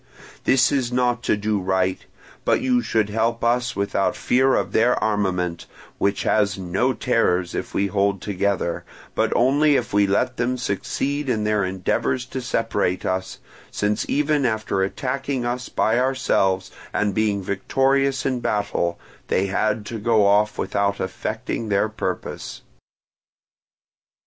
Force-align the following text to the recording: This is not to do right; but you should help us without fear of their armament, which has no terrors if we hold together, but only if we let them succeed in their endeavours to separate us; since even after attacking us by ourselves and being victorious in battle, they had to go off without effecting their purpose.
This 0.45 0.71
is 0.71 0.91
not 0.91 1.21
to 1.25 1.37
do 1.37 1.59
right; 1.59 2.03
but 2.43 2.59
you 2.59 2.81
should 2.81 3.09
help 3.09 3.43
us 3.43 3.75
without 3.75 4.15
fear 4.15 4.55
of 4.55 4.71
their 4.71 4.95
armament, 4.95 5.67
which 5.99 6.23
has 6.23 6.57
no 6.57 6.91
terrors 6.91 7.53
if 7.53 7.75
we 7.75 7.85
hold 7.85 8.19
together, 8.19 8.83
but 9.13 9.31
only 9.35 9.75
if 9.75 9.93
we 9.93 10.07
let 10.07 10.37
them 10.37 10.57
succeed 10.57 11.29
in 11.29 11.43
their 11.43 11.63
endeavours 11.63 12.25
to 12.25 12.41
separate 12.41 13.05
us; 13.05 13.37
since 13.69 14.03
even 14.09 14.43
after 14.43 14.81
attacking 14.81 15.45
us 15.45 15.69
by 15.69 15.99
ourselves 15.99 16.71
and 16.91 17.13
being 17.13 17.43
victorious 17.43 18.25
in 18.25 18.39
battle, 18.39 18.99
they 19.27 19.45
had 19.45 19.85
to 19.85 19.99
go 19.99 20.25
off 20.25 20.57
without 20.57 20.99
effecting 20.99 21.69
their 21.69 21.87
purpose. 21.89 22.63